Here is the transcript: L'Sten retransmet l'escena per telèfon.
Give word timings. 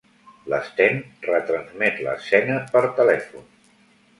L'Sten 0.53 0.97
retransmet 1.27 2.01
l'escena 2.07 2.57
per 2.73 2.83
telèfon. 3.03 3.47